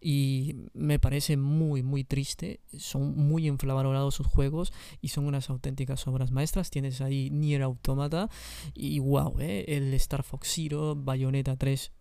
y 0.00 0.56
me 0.72 0.98
parece 0.98 1.36
muy 1.36 1.82
muy 1.82 2.04
triste 2.04 2.60
son 2.78 3.14
muy 3.16 3.46
infravalorados 3.46 4.14
sus 4.14 4.26
juegos 4.26 4.72
y 5.02 5.08
son 5.08 5.26
unas 5.26 5.50
auténticas 5.50 6.06
obras 6.06 6.30
maestras 6.30 6.70
tienes 6.70 7.02
ahí 7.02 7.28
Nier 7.30 7.60
Automata 7.62 8.30
y 8.72 8.98
wow 8.98 9.38
¿eh? 9.40 9.66
el 9.68 9.92
Star 9.94 10.22
Fox 10.22 10.52
Zero 10.54 10.96
Bayonetta 10.96 11.56
3 11.56 11.92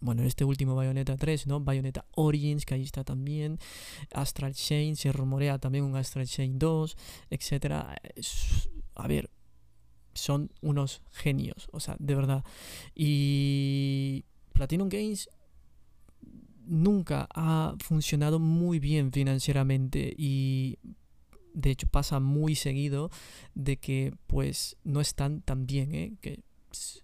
bueno, 0.00 0.22
este 0.22 0.44
último 0.44 0.74
Bayonetta 0.74 1.16
3, 1.16 1.46
¿no? 1.46 1.60
Bayonetta 1.60 2.04
Origins, 2.12 2.64
que 2.64 2.74
ahí 2.74 2.82
está 2.82 3.04
también. 3.04 3.58
Astral 4.12 4.54
Chain, 4.54 4.96
se 4.96 5.12
rumorea 5.12 5.58
también 5.58 5.84
un 5.84 5.96
Astral 5.96 6.26
Chain 6.26 6.58
2, 6.58 6.96
etc. 7.30 7.74
A 8.94 9.08
ver, 9.08 9.30
son 10.14 10.50
unos 10.60 11.02
genios, 11.12 11.68
o 11.72 11.80
sea, 11.80 11.96
de 11.98 12.14
verdad. 12.14 12.44
Y 12.94 14.24
Platinum 14.52 14.88
Games 14.88 15.28
nunca 16.66 17.28
ha 17.34 17.74
funcionado 17.78 18.38
muy 18.38 18.80
bien 18.80 19.12
financieramente 19.12 20.14
y 20.16 20.78
de 21.54 21.70
hecho 21.70 21.86
pasa 21.86 22.20
muy 22.20 22.54
seguido 22.54 23.10
de 23.54 23.78
que 23.78 24.14
pues 24.26 24.76
no 24.84 25.00
están 25.00 25.42
tan 25.42 25.66
bien, 25.66 25.94
¿eh? 25.94 26.16
que 26.20 26.42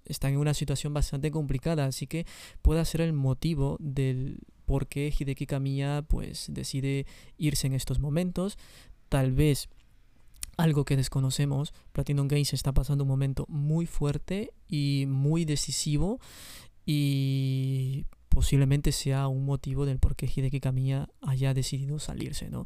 están 0.04 0.32
en 0.32 0.38
una 0.38 0.54
situación 0.54 0.94
bastante 0.94 1.30
complicada, 1.30 1.86
así 1.86 2.06
que 2.06 2.26
puede 2.62 2.84
ser 2.84 3.00
el 3.00 3.12
motivo 3.12 3.76
del 3.80 4.38
por 4.64 4.86
qué 4.86 5.12
Hideki 5.16 5.46
Kamiya 5.46 6.02
pues 6.02 6.46
decide 6.50 7.06
irse 7.36 7.66
en 7.66 7.74
estos 7.74 7.98
momentos. 7.98 8.58
Tal 9.08 9.32
vez 9.32 9.68
algo 10.56 10.84
que 10.84 10.96
desconocemos, 10.96 11.72
Platinum 11.92 12.28
Games 12.28 12.52
está 12.52 12.72
pasando 12.72 13.04
un 13.04 13.08
momento 13.08 13.46
muy 13.48 13.86
fuerte 13.86 14.52
y 14.68 15.04
muy 15.08 15.44
decisivo 15.44 16.20
y 16.84 18.06
posiblemente 18.32 18.92
sea 18.92 19.28
un 19.28 19.44
motivo 19.44 19.84
del 19.84 19.98
por 19.98 20.16
qué 20.16 20.24
Hideki 20.24 20.58
Kamiya 20.58 21.10
haya 21.20 21.52
decidido 21.52 21.98
salirse, 21.98 22.48
¿no? 22.48 22.64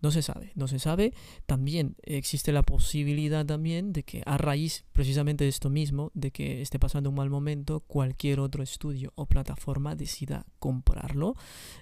No 0.00 0.10
se 0.10 0.22
sabe, 0.22 0.52
no 0.54 0.66
se 0.66 0.78
sabe. 0.78 1.12
También 1.44 1.94
existe 2.04 2.52
la 2.52 2.62
posibilidad 2.62 3.44
también 3.44 3.92
de 3.92 4.02
que 4.02 4.22
a 4.24 4.38
raíz 4.38 4.86
precisamente 4.94 5.44
de 5.44 5.50
esto 5.50 5.68
mismo, 5.68 6.10
de 6.14 6.30
que 6.30 6.62
esté 6.62 6.78
pasando 6.78 7.10
un 7.10 7.16
mal 7.16 7.28
momento, 7.28 7.80
cualquier 7.80 8.40
otro 8.40 8.62
estudio 8.62 9.12
o 9.14 9.26
plataforma 9.26 9.94
decida 9.94 10.46
comprarlo. 10.58 11.36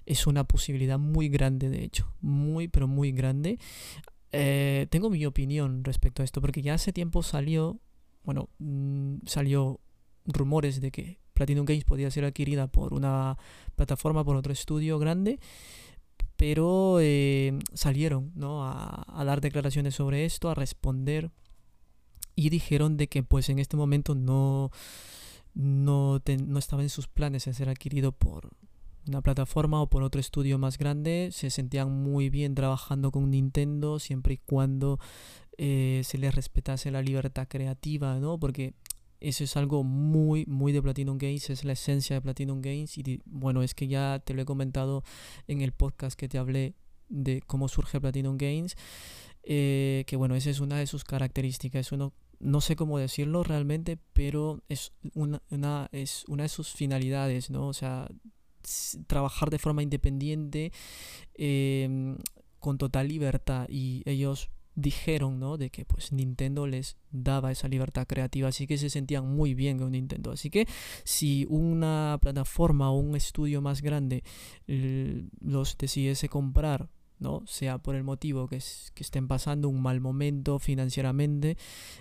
Es 0.05 0.26
una 0.26 0.43
posibilidad 0.43 0.99
muy 0.99 1.29
grande, 1.29 1.69
de 1.69 1.85
hecho, 1.85 2.12
muy, 2.21 2.67
pero 2.67 2.88
muy 2.88 3.12
grande. 3.12 3.61
Eh, 4.33 4.88
tengo 4.91 5.11
mi 5.11 5.25
opinión 5.26 5.85
respecto 5.85 6.23
a 6.23 6.25
esto, 6.25 6.41
porque 6.41 6.61
ya 6.61 6.75
hace 6.75 6.93
tiempo 6.93 7.23
salió, 7.23 7.79
bueno, 8.25 8.49
mm, 8.59 9.19
salió 9.26 9.79
rumores 10.26 10.81
de 10.81 10.91
que 10.91 11.22
Platinum 11.43 11.67
Games 11.67 11.83
podía 11.83 12.09
ser 12.09 12.25
adquirida 12.25 12.69
por 12.69 12.95
una 12.95 13.37
plataforma, 13.75 14.23
por 14.23 14.37
otro 14.37 14.53
estudio 14.53 15.01
grande, 15.01 15.41
pero 16.37 16.99
eh, 17.01 17.59
salieron 17.75 18.31
¿no? 18.37 18.65
a, 18.65 19.25
dar 19.25 19.41
declaraciones 19.41 19.97
sobre 19.97 20.25
esto, 20.25 20.51
a 20.51 20.55
responder 20.55 21.33
y 22.37 22.49
dijeron 22.49 22.97
de 22.97 23.09
que 23.09 23.25
pues 23.25 23.49
en 23.49 23.59
este 23.59 23.77
momento 23.77 24.15
no, 24.15 24.71
no, 25.53 26.23
no 26.47 26.59
estaba 26.61 26.83
en 26.83 26.91
sus 26.91 27.09
planes 27.09 27.47
de 27.47 27.55
ser 27.55 27.69
adquirido 27.69 28.13
por 28.13 28.51
una 29.09 29.21
plataforma 29.21 29.83
o 29.83 29.89
por 29.89 30.05
otro 30.05 30.21
estudio 30.21 30.59
más 30.59 30.79
grande, 30.79 31.31
se 31.33 31.51
sentían 31.51 31.91
muy 31.91 32.31
bien 32.31 32.55
trabajando 32.55 33.11
con 33.11 33.33
Nintendo 33.33 33.99
siempre 33.99 34.35
y 34.35 34.39
cuando 34.39 35.01
eh, 35.59 36.03
se 36.05 36.19
les 36.19 36.33
respetase 36.33 36.93
la 36.93 37.03
libertad 37.03 37.49
creativa, 37.49 38.21
¿no? 38.21 38.39
Porque 38.39 38.75
eso 39.23 39.45
es 39.45 39.57
algo 39.57 39.85
muy, 39.85 40.45
muy 40.47 40.73
de 40.73 40.83
Platinum 40.83 41.17
Games, 41.17 41.49
es 41.50 41.64
la 41.64 41.75
esencia 41.75 42.17
de 42.17 42.23
Platinum 42.23 42.61
Games. 42.61 42.99
Y 42.99 43.23
bueno, 43.25 43.62
es 43.62 43.75
que 43.75 43.87
ya 43.87 44.21
te 44.25 44.35
lo 44.35 44.43
he 44.43 44.45
comentado 44.45 45.05
en 45.47 45.62
el 45.62 45.73
podcast 45.73 46.19
que 46.19 46.29
te 46.29 46.38
hablé 46.38 46.75
de 47.09 47.41
cómo 47.43 47.69
surge 47.69 48.00
Platinum 48.00 48.37
Games. 48.37 48.76
Eh, 49.45 50.05
que 50.07 50.17
bueno, 50.17 50.35
esa 50.35 50.50
es 50.50 50.61
una 50.61 50.79
de 50.79 50.87
sus 50.87 51.05
características. 51.05 51.93
Uno, 51.93 52.12
no 52.41 52.61
sé 52.61 52.75
cómo 52.75 52.99
decirlo 52.99 53.45
realmente, 53.45 53.97
pero 54.12 54.62
es 54.69 54.93
una, 55.14 55.88
es 55.93 56.25
una 56.26 56.43
de 56.43 56.49
sus 56.49 56.73
finalidades, 56.73 57.50
¿no? 57.50 57.69
O 57.69 57.73
sea, 57.73 58.09
trabajar 59.07 59.50
de 59.50 59.59
forma 59.59 59.83
independiente, 59.83 60.73
em, 61.35 62.17
con 62.59 62.79
total 62.79 63.09
libertad. 63.09 63.67
Y 63.69 64.02
ellos 64.05 64.50
dijeron, 64.75 65.38
¿no? 65.38 65.59
De 65.59 65.71
que 65.71 65.85
pues 65.85 66.12
Nintendo 66.12 66.67
les 66.67 66.97
daba 67.11 67.52
esa 67.52 67.69
libertad 67.69 68.07
creativa, 68.07 68.49
así 68.49 68.67
que 68.67 68.79
se 68.79 68.91
sentían 68.91 69.26
muy 69.26 69.55
bien 69.55 69.79
con 69.79 69.93
Nintendo. 69.93 70.33
Así 70.33 70.50
que 70.50 70.67
si 71.05 71.47
una 71.49 72.19
plataforma 72.21 72.91
o 72.91 72.99
un 72.99 73.17
estudio 73.17 73.61
más 73.61 73.83
grande 73.83 74.25
los 74.67 75.76
decidiese 75.76 76.29
comprar, 76.29 76.88
¿no? 77.19 77.43
Sea 77.47 77.79
por 77.79 77.95
el 77.95 78.05
motivo 78.05 78.49
que, 78.49 78.59
que 78.95 79.02
estén 79.02 79.29
pasando 79.29 79.69
un 79.69 79.81
mal 79.81 80.00
momento 80.00 80.59
financieramente, 80.59 81.57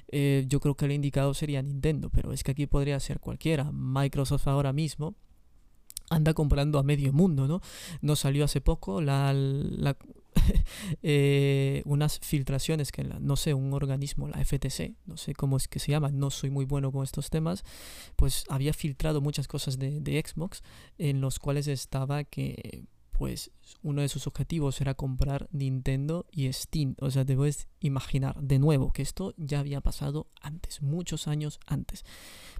eh, 0.09 0.45
yo 0.47 0.59
creo 0.59 0.75
que 0.75 0.85
el 0.85 0.91
indicado 0.91 1.33
sería 1.33 1.61
Nintendo, 1.61 2.09
pero 2.09 2.33
es 2.33 2.43
que 2.43 2.51
aquí 2.51 2.65
podría 2.67 2.99
ser 2.99 3.19
cualquiera. 3.19 3.71
Microsoft 3.71 4.47
ahora 4.47 4.73
mismo 4.73 5.15
anda 6.09 6.33
comprando 6.33 6.77
a 6.77 6.83
medio 6.83 7.13
mundo, 7.13 7.47
¿no? 7.47 7.61
Nos 8.01 8.19
salió 8.19 8.43
hace 8.43 8.59
poco 8.59 9.01
la, 9.01 9.33
eh, 11.03 11.81
unas 11.85 12.19
filtraciones 12.19 12.91
que, 12.91 13.03
no 13.03 13.35
sé, 13.35 13.53
un 13.53 13.73
organismo, 13.73 14.27
la 14.27 14.43
FTC, 14.43 14.95
no 15.05 15.17
sé 15.17 15.33
cómo 15.33 15.57
es 15.57 15.67
que 15.67 15.79
se 15.79 15.91
llama, 15.91 16.11
no 16.11 16.29
soy 16.29 16.49
muy 16.49 16.65
bueno 16.65 16.91
con 16.91 17.03
estos 17.03 17.29
temas, 17.29 17.63
pues 18.15 18.45
había 18.49 18.73
filtrado 18.73 19.21
muchas 19.21 19.47
cosas 19.47 19.77
de, 19.79 20.21
Xbox 20.21 20.61
en 20.97 21.21
los 21.21 21.39
cuales 21.39 21.67
estaba 21.67 22.23
que 22.23 22.85
pues 23.11 23.51
uno 23.83 24.01
de 24.01 24.09
sus 24.09 24.25
objetivos 24.25 24.81
era 24.81 24.95
comprar 24.95 25.47
Nintendo 25.51 26.25
y 26.31 26.51
Steam. 26.51 26.95
O 26.99 27.11
sea, 27.11 27.23
te 27.23 27.35
puedes 27.35 27.67
imaginar 27.79 28.41
de 28.41 28.57
nuevo 28.57 28.91
que 28.91 29.03
esto 29.03 29.35
ya 29.37 29.59
había 29.59 29.79
pasado 29.79 30.27
antes, 30.41 30.81
muchos 30.81 31.27
años 31.27 31.59
antes. 31.67 32.03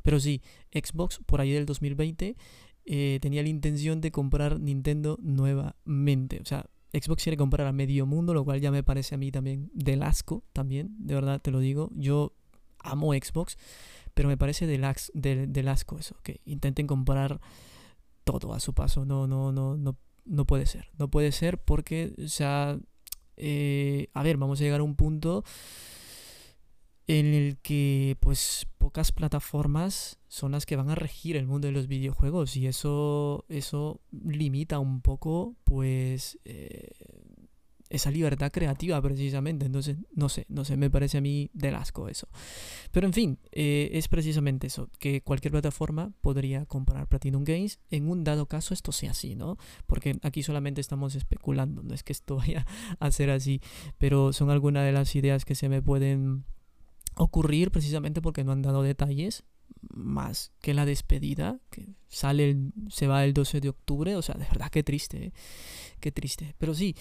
Pero 0.03 0.19
sí, 0.19 0.43
Xbox 0.71 1.19
por 1.25 1.41
ahí 1.41 1.51
del 1.51 1.65
2020 1.65 2.35
eh, 2.85 3.19
tenía 3.21 3.41
la 3.41 3.49
intención 3.49 4.01
de 4.01 4.11
comprar 4.11 4.59
Nintendo 4.59 5.17
nuevamente. 5.21 6.39
O 6.41 6.45
sea, 6.45 6.67
Xbox 6.93 7.23
quiere 7.23 7.37
comprar 7.37 7.67
a 7.67 7.71
medio 7.71 8.05
mundo, 8.05 8.33
lo 8.33 8.43
cual 8.43 8.59
ya 8.59 8.71
me 8.71 8.83
parece 8.83 9.15
a 9.15 9.17
mí 9.17 9.31
también 9.31 9.69
del 9.73 10.03
asco, 10.03 10.43
también, 10.53 10.95
de 10.99 11.15
verdad 11.15 11.41
te 11.41 11.51
lo 11.51 11.59
digo. 11.59 11.89
Yo 11.95 12.33
amo 12.79 13.13
Xbox, 13.13 13.57
pero 14.13 14.27
me 14.27 14.37
parece 14.37 14.67
del, 14.67 14.85
del, 15.13 15.67
asco 15.67 15.97
eso, 15.97 16.17
que 16.23 16.41
intenten 16.45 16.87
comprar 16.87 17.39
todo 18.23 18.53
a 18.53 18.59
su 18.59 18.73
paso. 18.73 19.05
No, 19.05 19.27
no, 19.27 19.51
no, 19.51 19.77
no, 19.77 19.97
no 20.25 20.45
puede 20.45 20.65
ser. 20.65 20.89
No 20.97 21.09
puede 21.09 21.31
ser 21.31 21.59
porque, 21.59 22.13
o 22.23 22.27
sea, 22.27 22.77
eh, 23.37 24.09
a 24.13 24.23
ver, 24.23 24.37
vamos 24.37 24.59
a 24.59 24.63
llegar 24.63 24.81
a 24.81 24.83
un 24.83 24.95
punto 24.95 25.43
en 27.19 27.33
el 27.33 27.57
que 27.57 28.15
pues 28.21 28.67
pocas 28.77 29.11
plataformas 29.11 30.19
son 30.29 30.53
las 30.53 30.65
que 30.65 30.77
van 30.77 30.89
a 30.89 30.95
regir 30.95 31.35
el 31.35 31.45
mundo 31.45 31.67
de 31.67 31.73
los 31.73 31.87
videojuegos 31.87 32.55
y 32.55 32.67
eso 32.67 33.43
eso 33.49 33.99
limita 34.11 34.79
un 34.79 35.01
poco 35.01 35.57
pues 35.65 36.39
eh, 36.45 36.91
esa 37.89 38.09
libertad 38.09 38.49
creativa 38.51 39.01
precisamente. 39.01 39.65
Entonces, 39.65 39.97
no 40.13 40.29
sé, 40.29 40.45
no 40.47 40.63
sé, 40.63 40.77
me 40.77 40.89
parece 40.89 41.17
a 41.17 41.21
mí 41.21 41.49
del 41.53 41.75
asco 41.75 42.07
eso. 42.07 42.29
Pero 42.91 43.05
en 43.05 43.13
fin, 43.13 43.39
eh, 43.51 43.89
es 43.91 44.07
precisamente 44.07 44.67
eso, 44.67 44.89
que 44.97 45.21
cualquier 45.21 45.51
plataforma 45.51 46.13
podría 46.21 46.65
comprar 46.65 47.07
Platinum 47.07 47.43
Games 47.43 47.79
en 47.89 48.09
un 48.09 48.23
dado 48.23 48.45
caso 48.45 48.73
esto 48.73 48.93
sea 48.93 49.11
así, 49.11 49.35
¿no? 49.35 49.57
Porque 49.85 50.17
aquí 50.21 50.43
solamente 50.43 50.79
estamos 50.79 51.15
especulando, 51.15 51.83
no 51.83 51.93
es 51.93 52.03
que 52.03 52.13
esto 52.13 52.35
vaya 52.37 52.65
a 52.99 53.11
ser 53.11 53.29
así, 53.29 53.59
pero 53.97 54.31
son 54.31 54.49
algunas 54.49 54.85
de 54.85 54.93
las 54.93 55.13
ideas 55.15 55.43
que 55.43 55.55
se 55.55 55.67
me 55.67 55.81
pueden 55.81 56.45
ocurrir 57.15 57.71
precisamente 57.71 58.21
porque 58.21 58.43
no 58.43 58.51
han 58.51 58.61
dado 58.61 58.83
detalles 58.83 59.43
más 59.93 60.51
que 60.61 60.73
la 60.73 60.85
despedida 60.85 61.59
que 61.69 61.87
sale 62.07 62.57
se 62.89 63.07
va 63.07 63.23
el 63.23 63.33
12 63.33 63.61
de 63.61 63.69
octubre 63.69 64.15
o 64.15 64.21
sea 64.21 64.35
de 64.35 64.45
verdad 64.45 64.69
qué 64.69 64.83
triste 64.83 65.25
¿eh? 65.25 65.33
qué 65.99 66.11
triste 66.11 66.55
pero 66.57 66.73
sí 66.73 66.95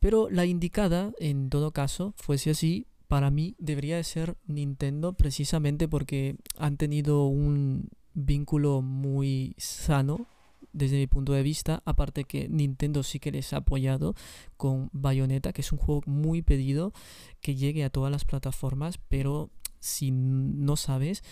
pero 0.00 0.28
la 0.30 0.44
indicada 0.44 1.12
en 1.18 1.50
todo 1.50 1.72
caso 1.72 2.14
fuese 2.16 2.50
así 2.50 2.86
para 3.08 3.30
mí 3.30 3.54
debería 3.58 3.96
de 3.96 4.04
ser 4.04 4.36
Nintendo 4.46 5.12
precisamente 5.12 5.86
porque 5.88 6.36
han 6.56 6.76
tenido 6.76 7.26
un 7.26 7.90
vínculo 8.14 8.82
muy 8.82 9.54
sano 9.58 10.26
desde 10.74 10.98
mi 10.98 11.06
punto 11.06 11.32
de 11.32 11.42
vista 11.42 11.82
aparte 11.86 12.24
que 12.24 12.48
Nintendo 12.48 13.02
sí 13.02 13.18
que 13.18 13.32
les 13.32 13.52
ha 13.52 13.58
apoyado 13.58 14.14
con 14.56 14.90
Bayonetta 14.92 15.52
que 15.52 15.62
es 15.62 15.72
un 15.72 15.78
juego 15.78 16.02
muy 16.06 16.42
pedido 16.42 16.92
que 17.40 17.54
llegue 17.54 17.84
a 17.84 17.90
todas 17.90 18.12
las 18.12 18.24
plataformas 18.24 18.98
pero 19.08 19.50
si 19.80 20.10
no 20.10 20.76
sabes 20.76 21.22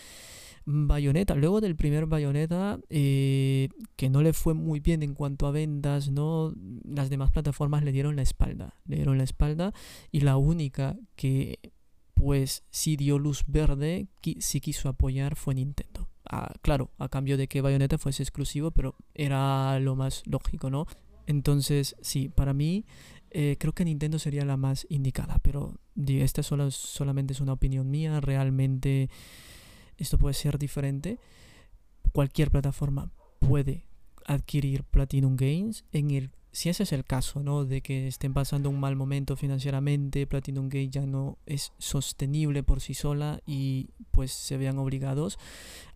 Bayonetta, 0.64 1.34
luego 1.34 1.60
del 1.60 1.74
primer 1.74 2.06
Bayonetta, 2.06 2.78
eh, 2.88 3.68
que 3.96 4.08
no 4.08 4.22
le 4.22 4.32
fue 4.32 4.54
muy 4.54 4.80
bien 4.80 5.02
en 5.02 5.14
cuanto 5.14 5.46
a 5.46 5.50
ventas, 5.50 6.10
¿no? 6.10 6.54
Las 6.84 7.10
demás 7.10 7.32
plataformas 7.32 7.82
le 7.82 7.90
dieron 7.90 8.14
la 8.14 8.22
espalda. 8.22 8.76
Le 8.86 8.96
dieron 8.96 9.18
la 9.18 9.24
espalda. 9.24 9.72
Y 10.12 10.20
la 10.20 10.36
única 10.36 10.96
que 11.16 11.58
pues 12.14 12.62
sí 12.70 12.96
dio 12.96 13.18
luz 13.18 13.44
verde, 13.48 14.06
sí 14.38 14.60
quiso 14.60 14.88
apoyar 14.88 15.34
fue 15.34 15.54
Nintendo. 15.54 16.08
Ah, 16.34 16.50
claro, 16.62 16.90
a 16.98 17.10
cambio 17.10 17.36
de 17.36 17.46
que 17.46 17.60
Bayonetta 17.60 17.98
fuese 17.98 18.22
exclusivo, 18.22 18.70
pero 18.70 18.96
era 19.14 19.78
lo 19.80 19.96
más 19.96 20.22
lógico, 20.24 20.70
¿no? 20.70 20.86
Entonces, 21.26 21.94
sí, 22.00 22.30
para 22.30 22.54
mí 22.54 22.86
eh, 23.30 23.56
creo 23.60 23.74
que 23.74 23.84
Nintendo 23.84 24.18
sería 24.18 24.46
la 24.46 24.56
más 24.56 24.86
indicada, 24.88 25.38
pero 25.42 25.74
esta 26.06 26.42
solo, 26.42 26.70
solamente 26.70 27.34
es 27.34 27.42
una 27.42 27.52
opinión 27.52 27.90
mía, 27.90 28.18
realmente 28.22 29.10
esto 29.98 30.16
puede 30.16 30.32
ser 30.32 30.58
diferente. 30.58 31.18
Cualquier 32.12 32.50
plataforma 32.50 33.10
puede 33.38 33.84
adquirir 34.24 34.84
Platinum 34.84 35.36
Games 35.36 35.84
en 35.92 36.12
el 36.12 36.30
si 36.52 36.68
ese 36.68 36.82
es 36.82 36.92
el 36.92 37.04
caso, 37.04 37.42
¿no? 37.42 37.64
De 37.64 37.80
que 37.80 38.06
estén 38.06 38.34
pasando 38.34 38.68
un 38.68 38.78
mal 38.78 38.94
momento 38.94 39.36
financieramente, 39.36 40.26
Platinum 40.26 40.68
Games 40.68 40.90
ya 40.90 41.06
no 41.06 41.38
es 41.46 41.72
sostenible 41.78 42.62
por 42.62 42.82
sí 42.82 42.92
sola 42.92 43.40
y 43.46 43.88
pues 44.10 44.32
se 44.32 44.58
vean 44.58 44.78
obligados 44.78 45.38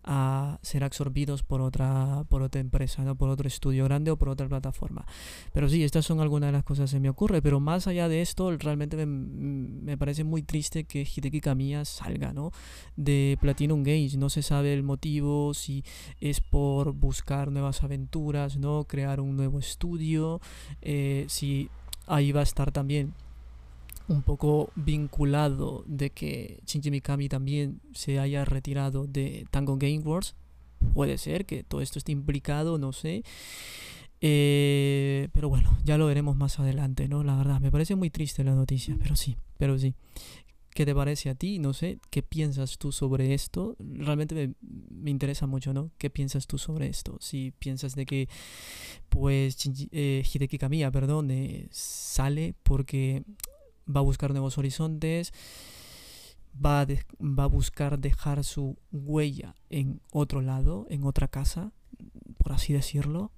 a 0.09 0.57
ser 0.61 0.85
absorbidos 0.85 1.43
por 1.43 1.61
otra, 1.61 2.23
por 2.29 2.41
otra 2.41 2.61
empresa, 2.61 3.03
¿no? 3.03 3.15
por 3.15 3.27
otro 3.29 3.47
estudio 3.47 3.83
grande 3.83 4.09
o 4.09 4.17
por 4.17 4.29
otra 4.29 4.47
plataforma. 4.47 5.05
Pero 5.51 5.67
sí, 5.67 5.83
estas 5.83 6.05
son 6.05 6.21
algunas 6.21 6.47
de 6.47 6.53
las 6.53 6.63
cosas 6.63 6.91
que 6.91 6.99
me 7.01 7.09
ocurre. 7.09 7.41
Pero 7.41 7.59
más 7.59 7.87
allá 7.87 8.07
de 8.07 8.21
esto, 8.21 8.55
realmente 8.57 8.95
me, 8.95 9.05
me 9.05 9.97
parece 9.97 10.23
muy 10.23 10.43
triste 10.43 10.85
que 10.85 11.01
Hideki 11.01 11.41
Kamiya 11.41 11.83
salga 11.83 12.31
¿no? 12.31 12.51
de 12.95 13.37
Platinum 13.41 13.83
Games. 13.83 14.15
No 14.15 14.29
se 14.29 14.41
sabe 14.41 14.73
el 14.73 14.81
motivo, 14.81 15.53
si 15.53 15.83
es 16.21 16.39
por 16.39 16.93
buscar 16.93 17.51
nuevas 17.51 17.83
aventuras, 17.83 18.57
¿no? 18.57 18.85
crear 18.85 19.19
un 19.19 19.35
nuevo 19.35 19.59
estudio, 19.59 20.39
eh, 20.81 21.25
si 21.27 21.69
ahí 22.05 22.31
va 22.31 22.39
a 22.39 22.43
estar 22.43 22.71
también 22.71 23.13
un 24.07 24.21
poco 24.21 24.71
vinculado 24.75 25.83
de 25.85 26.09
que 26.09 26.61
Shinji 26.65 26.91
Mikami 26.91 27.29
también 27.29 27.81
se 27.93 28.19
haya 28.19 28.45
retirado 28.45 29.05
de 29.05 29.45
Tango 29.51 29.77
Gameworks. 29.77 30.35
Puede 30.93 31.17
ser 31.17 31.45
que 31.45 31.63
todo 31.63 31.81
esto 31.81 31.99
esté 31.99 32.11
implicado, 32.11 32.77
no 32.77 32.93
sé. 32.93 33.23
Eh, 34.21 35.29
pero 35.33 35.49
bueno, 35.49 35.77
ya 35.83 35.97
lo 35.97 36.07
veremos 36.07 36.35
más 36.35 36.59
adelante, 36.59 37.07
¿no? 37.07 37.23
La 37.23 37.35
verdad, 37.35 37.59
me 37.59 37.71
parece 37.71 37.95
muy 37.95 38.09
triste 38.09 38.43
la 38.43 38.55
noticia, 38.55 38.95
pero 38.99 39.15
sí, 39.15 39.37
pero 39.57 39.77
sí. 39.77 39.93
¿Qué 40.77 40.85
te 40.85 40.93
parece 40.93 41.31
a 41.31 41.33
ti? 41.33 41.57
No 41.57 41.73
sé, 41.73 41.97
¿qué 42.11 42.21
piensas 42.21 42.77
tú 42.77 42.91
sobre 42.91 43.33
esto? 43.33 43.75
Realmente 43.79 44.53
me, 44.91 45.09
interesa 45.09 45.47
mucho, 45.47 45.73
¿no? 45.73 45.89
¿Qué 45.97 46.11
piensas 46.11 46.45
tú 46.45 46.59
sobre 46.59 46.87
esto? 46.87 47.17
Si 47.19 47.51
piensas 47.57 47.95
de 47.95 48.05
que, 48.05 48.29
pues, 49.09 49.57
eh, 49.91 50.23
Hideki 50.23 50.59
Kamiya, 50.59 50.91
perdón, 50.91 51.31
eh, 51.31 51.67
sale 51.71 52.53
porque 52.61 53.23
va 53.93 53.99
a 53.99 54.03
buscar 54.03 54.31
nuevos 54.31 54.57
horizontes, 54.57 55.33
va 56.53 56.81
a, 56.81 56.87
va 57.21 57.43
a 57.43 57.47
buscar 57.47 57.99
dejar 57.99 58.43
su 58.43 58.77
huella 58.91 59.55
en 59.69 60.01
otro 60.11 60.41
lado, 60.41 60.87
en 60.89 61.03
otra 61.03 61.27
casa, 61.27 61.71
por 62.37 62.53
así 62.53 62.73
decirlo, 62.73 63.31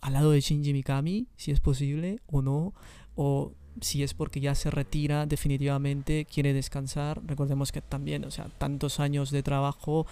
al 0.00 0.14
lado 0.14 0.30
de 0.30 0.40
Shinji 0.40 0.72
Mikami, 0.72 1.28
si 1.36 1.50
es 1.50 1.60
posible 1.60 2.20
o 2.26 2.42
no, 2.42 2.74
o 3.14 3.52
si 3.80 4.02
es 4.02 4.14
porque 4.14 4.40
ya 4.40 4.54
se 4.54 4.70
retira 4.70 5.26
definitivamente, 5.26 6.26
quiere 6.26 6.52
descansar. 6.52 7.20
Recordemos 7.24 7.72
que 7.72 7.80
también, 7.80 8.24
o 8.24 8.30
sea, 8.30 8.48
tantos 8.58 9.00
años 9.00 9.30
de 9.30 9.42
trabajo 9.42 10.06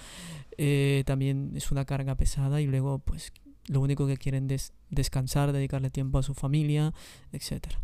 eh, 0.57 1.03
también 1.07 1.53
es 1.55 1.71
una 1.71 1.85
carga 1.85 2.15
pesada 2.15 2.61
y 2.61 2.67
luego 2.67 2.99
pues 2.99 3.33
lo 3.69 3.81
único 3.81 4.07
que 4.07 4.17
quieren 4.17 4.51
es 4.51 4.73
descansar, 4.91 5.53
dedicarle 5.53 5.91
tiempo 5.91 6.19
a 6.19 6.23
su 6.23 6.35
familia, 6.35 6.93
etcétera. 7.33 7.81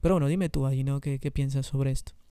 Pero 0.00 0.14
bueno, 0.14 0.28
dime 0.28 0.48
tú 0.48 0.66
ahí, 0.66 0.84
¿no? 0.84 1.00
¿Qué, 1.00 1.18
qué 1.18 1.30
piensas 1.30 1.66
sobre 1.66 1.90
esto? 1.90 2.12